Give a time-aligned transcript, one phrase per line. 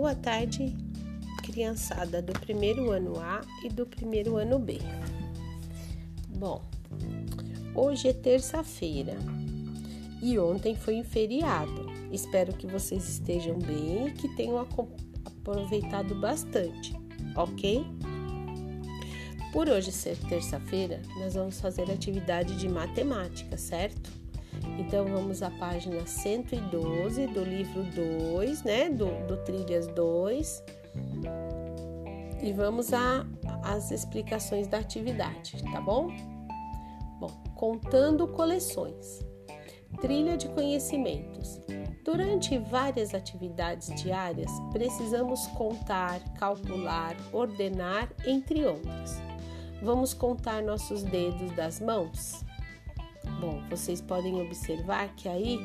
[0.00, 0.74] Boa tarde,
[1.42, 4.78] criançada do primeiro ano A e do primeiro ano B.
[6.26, 6.64] Bom,
[7.74, 9.18] hoje é terça-feira
[10.22, 11.86] e ontem foi um feriado.
[12.10, 14.66] Espero que vocês estejam bem e que tenham
[15.26, 16.94] aproveitado bastante,
[17.36, 17.84] ok?
[19.52, 24.19] Por hoje ser terça-feira, nós vamos fazer atividade de matemática, certo?
[24.90, 28.90] Então vamos à página 112 do livro 2, né?
[28.90, 30.64] Do, do Trilhas 2.
[32.42, 32.90] E vamos
[33.62, 36.08] às explicações da atividade, tá bom?
[37.20, 39.24] Bom, contando coleções.
[40.00, 41.60] Trilha de conhecimentos.
[42.04, 49.22] Durante várias atividades diárias, precisamos contar, calcular, ordenar, entre outras.
[49.80, 52.44] Vamos contar nossos dedos das mãos?
[53.40, 55.58] Bom, vocês podem observar que aí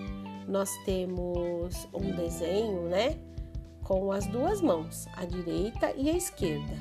[0.48, 3.18] nós temos um desenho, né?
[3.84, 6.74] Com as duas mãos, a direita e a esquerda.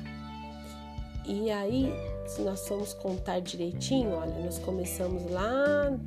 [1.27, 1.91] E aí,
[2.27, 5.97] se nós formos contar direitinho, olha, nós começamos lá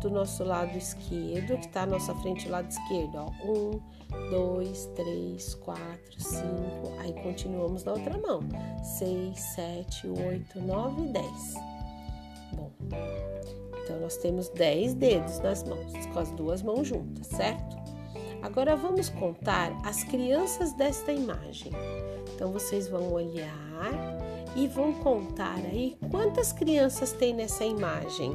[0.00, 3.30] do nosso lado esquerdo, que está à nossa frente, lado esquerdo, ó.
[3.48, 3.80] Um,
[4.30, 6.92] dois, três, quatro, cinco.
[6.98, 8.40] Aí continuamos na outra mão.
[8.82, 11.54] Seis, sete, oito, nove, dez.
[14.04, 17.74] Nós temos 10 dedos nas mãos, com as duas mãos juntas, certo?
[18.42, 21.72] Agora vamos contar as crianças desta imagem.
[22.34, 23.48] Então, vocês vão olhar
[24.54, 28.34] e vão contar aí quantas crianças tem nessa imagem.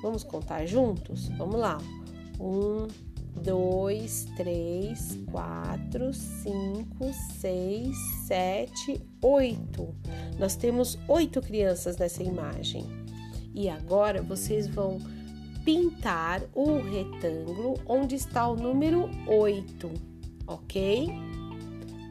[0.00, 1.28] Vamos contar juntos?
[1.36, 1.76] Vamos lá.
[2.40, 2.86] Um,
[3.42, 9.94] dois, três, quatro, cinco, seis, sete, oito.
[10.38, 12.84] Nós temos oito crianças nessa imagem.
[13.54, 14.98] E agora vocês vão
[15.64, 19.90] pintar o retângulo onde está o número 8,
[20.46, 21.08] ok?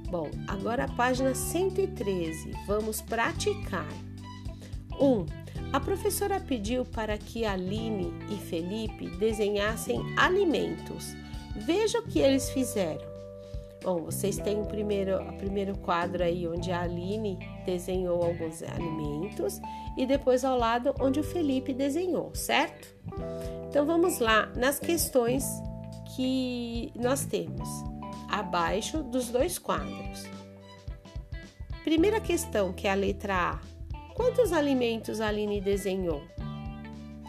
[0.10, 2.52] Bom, agora a página 113.
[2.68, 3.88] Vamos praticar.
[5.00, 5.06] 1.
[5.06, 5.26] Um,
[5.76, 11.14] a professora pediu para que Aline e Felipe desenhassem alimentos.
[11.54, 13.06] Veja o que eles fizeram.
[13.84, 19.60] Bom, vocês têm o primeiro, o primeiro quadro aí onde a Aline desenhou alguns alimentos
[19.98, 22.88] e depois ao lado onde o Felipe desenhou, certo?
[23.68, 25.44] Então vamos lá nas questões
[26.16, 27.68] que nós temos
[28.30, 30.24] abaixo dos dois quadros.
[31.84, 33.75] Primeira questão, que é a letra A.
[34.16, 36.22] Quantos alimentos a Aline desenhou?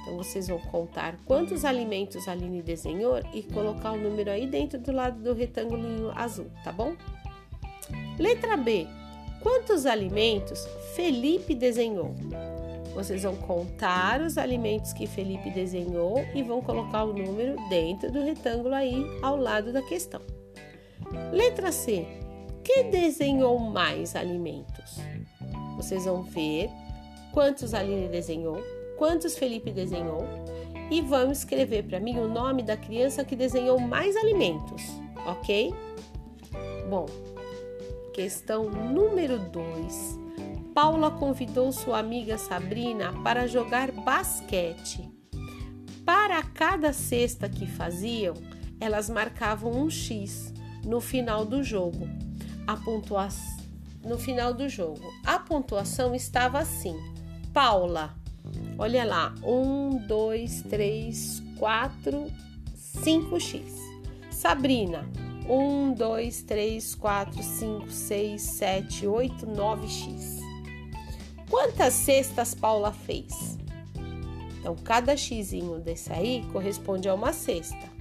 [0.01, 4.79] Então vocês vão contar quantos alimentos a Aline desenhou e colocar o número aí dentro
[4.79, 6.95] do lado do retângulo azul, tá bom?
[8.17, 8.87] Letra B.
[9.43, 10.65] Quantos alimentos
[10.95, 12.15] Felipe desenhou?
[12.95, 18.23] Vocês vão contar os alimentos que Felipe desenhou e vão colocar o número dentro do
[18.23, 20.21] retângulo aí ao lado da questão.
[21.33, 22.07] Letra C.
[22.63, 25.01] Quem desenhou mais alimentos?
[25.77, 26.71] Vocês vão ver
[27.33, 28.57] quantos Aline desenhou,
[28.97, 30.25] quantos Felipe desenhou
[30.91, 34.83] e vão escrever para mim o nome da criança que desenhou mais alimentos,
[35.27, 35.73] ok?
[36.89, 37.07] Bom,
[38.15, 40.19] questão número 2.
[40.75, 45.11] Paula convidou sua amiga Sabrina para jogar basquete.
[46.05, 48.35] Para cada cesta que faziam,
[48.81, 50.53] elas marcavam um X
[50.85, 52.09] no final do jogo.
[52.67, 53.56] A pontuação
[54.07, 55.13] no final do jogo.
[55.25, 56.97] A pontuação estava assim:
[57.53, 58.15] Paula,
[58.79, 62.33] olha lá, 1, 2, 3, 4,
[63.03, 63.87] 5x.
[64.31, 65.09] Sabrina,
[65.49, 70.41] 1, 2, 3, 4, 5, 6, 7, 8, 9x.
[71.51, 73.57] Quantas cestas Paula fez?
[74.59, 77.97] Então, cada xzinho desse aí corresponde a uma cesta.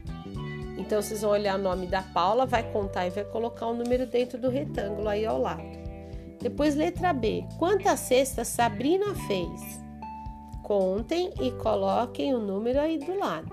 [0.78, 3.78] Então, vocês vão olhar o nome da Paula, vai contar e vai colocar o um
[3.78, 5.85] número dentro do retângulo aí ao lado.
[6.46, 7.44] Depois, letra B.
[7.58, 9.82] Quantas cestas Sabrina fez?
[10.62, 13.50] Contem e coloquem o número aí do lado.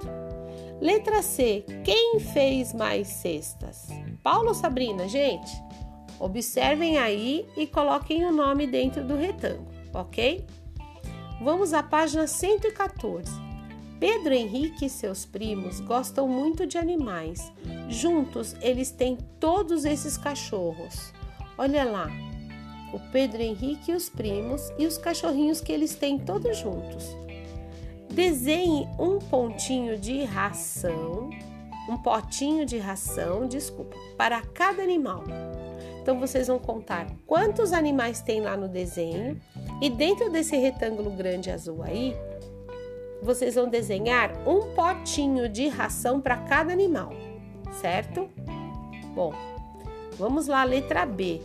[0.78, 1.64] Letra C.
[1.82, 3.88] Quem fez mais cestas?
[4.22, 5.50] Paulo ou Sabrina, gente?
[6.20, 10.44] Observem aí e coloquem o nome dentro do retângulo, ok?
[11.40, 13.32] Vamos à página 114.
[13.98, 17.50] Pedro Henrique e seus primos gostam muito de animais.
[17.88, 21.10] Juntos, eles têm todos esses cachorros.
[21.56, 22.10] Olha lá,
[22.92, 27.16] o Pedro Henrique e os primos e os cachorrinhos que eles têm todos juntos.
[28.10, 31.30] Desenhe um pontinho de ração,
[31.88, 35.24] um potinho de ração, desculpa, para cada animal.
[36.02, 39.40] Então vocês vão contar quantos animais tem lá no desenho
[39.80, 42.14] e dentro desse retângulo grande azul aí,
[43.22, 47.12] vocês vão desenhar um potinho de ração para cada animal,
[47.80, 48.28] certo?
[49.14, 49.32] Bom,
[50.18, 51.40] vamos lá, letra B.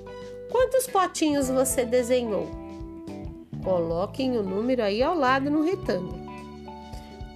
[0.50, 2.50] Quantos potinhos você desenhou?
[3.64, 6.26] Coloquem o número aí ao lado no retângulo.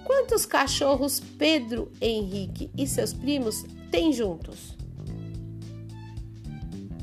[0.06, 4.76] Quantos cachorros Pedro, Henrique e seus primos têm juntos?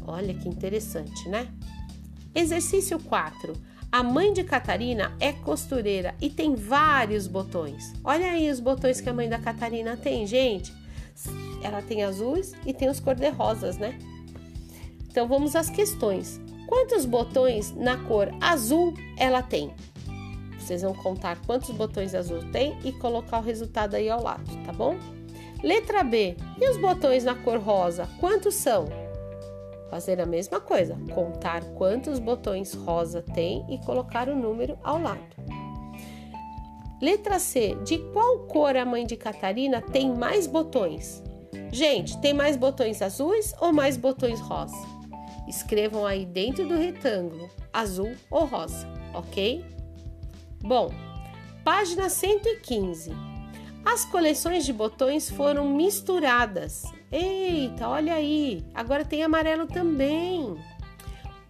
[0.06, 1.48] Olha que interessante, né?
[2.34, 3.52] Exercício 4.
[3.92, 7.92] A mãe de Catarina é costureira e tem vários botões.
[8.02, 10.72] Olha aí os botões que a mãe da Catarina tem, gente.
[11.62, 13.98] Ela tem azuis e tem os cor-de-rosas, né?
[15.18, 16.40] Então vamos às questões.
[16.68, 19.74] Quantos botões na cor azul ela tem?
[20.56, 24.72] Vocês vão contar quantos botões azul tem e colocar o resultado aí ao lado, tá
[24.72, 24.96] bom?
[25.60, 26.36] Letra B.
[26.60, 28.84] E os botões na cor rosa, quantos são?
[29.90, 35.34] Fazer a mesma coisa, contar quantos botões rosa tem e colocar o número ao lado.
[37.02, 37.74] Letra C.
[37.84, 41.20] De qual cor a mãe de Catarina tem mais botões?
[41.72, 44.97] Gente, tem mais botões azuis ou mais botões rosa?
[45.48, 49.64] Escrevam aí dentro do retângulo, azul ou rosa, ok?
[50.60, 50.92] Bom,
[51.64, 53.10] página 115.
[53.84, 56.84] As coleções de botões foram misturadas.
[57.10, 60.54] Eita, olha aí, agora tem amarelo também.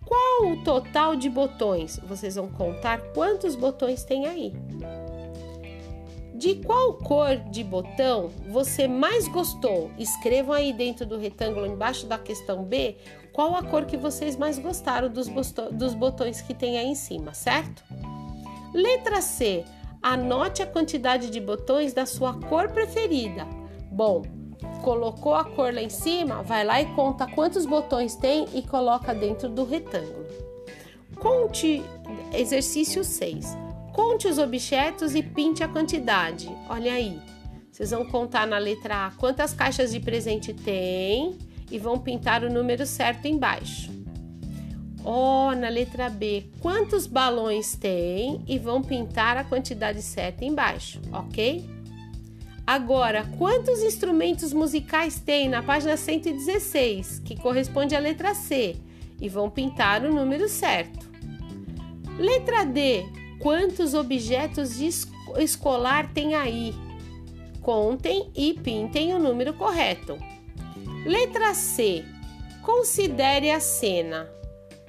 [0.04, 1.98] Qual o total de botões?
[2.04, 4.54] Vocês vão contar quantos botões tem aí.
[6.34, 9.90] De qual cor de botão você mais gostou?
[9.98, 12.96] Escrevam aí dentro do retângulo embaixo da questão B
[13.32, 15.28] qual a cor que vocês mais gostaram dos,
[15.72, 17.82] dos botões que tem aí em cima, certo?
[18.72, 19.64] Letra C.
[20.02, 23.46] Anote a quantidade de botões da sua cor preferida.
[23.90, 24.22] Bom,
[24.82, 29.14] colocou a cor lá em cima, vai lá e conta quantos botões tem e coloca
[29.14, 30.26] dentro do retângulo.
[31.16, 31.82] Conte
[32.32, 33.56] exercício 6.
[33.92, 36.48] Conte os objetos e pinte a quantidade.
[36.69, 37.20] Olha aí.
[37.72, 41.36] Vocês vão contar na letra A quantas caixas de presente tem
[41.70, 43.91] e vão pintar o número certo embaixo.
[45.05, 51.65] Oh, na letra B, quantos balões tem e vão pintar a quantidade certa embaixo, ok?
[52.67, 58.76] Agora, quantos instrumentos musicais tem na página 116, que corresponde à letra C,
[59.20, 61.09] e vão pintar o número certo.
[62.19, 63.06] Letra D,
[63.41, 64.79] quantos objetos
[65.38, 66.75] escolar tem aí?
[67.62, 70.19] Contem e pintem o número correto.
[71.04, 72.04] Letra C,
[72.62, 74.28] considere a cena.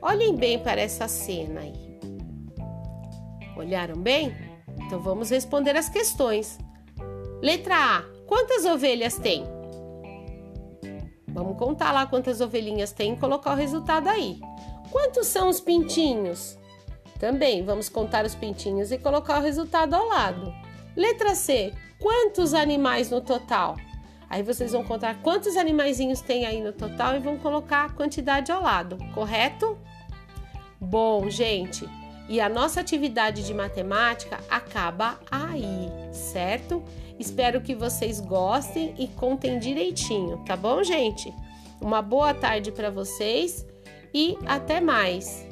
[0.01, 2.00] Olhem bem para essa cena aí.
[3.56, 4.33] Olharam bem?
[4.85, 6.57] Então vamos responder as questões.
[7.41, 9.44] Letra A: quantas ovelhas tem?
[11.27, 14.39] Vamos contar lá quantas ovelhinhas tem e colocar o resultado aí.
[14.91, 16.57] Quantos são os pintinhos?
[17.19, 20.53] Também vamos contar os pintinhos e colocar o resultado ao lado.
[20.95, 23.77] Letra C: quantos animais no total?
[24.30, 28.52] Aí vocês vão contar quantos animaizinhos tem aí no total e vão colocar a quantidade
[28.52, 29.78] ao lado, correto?
[30.80, 31.90] Bom, gente,
[32.30, 36.84] e a nossa atividade de matemática acaba aí, certo?
[37.18, 41.34] Espero que vocês gostem e contem direitinho, tá bom, gente?
[41.81, 43.66] Uma boa tarde para vocês
[44.14, 45.49] e até mais!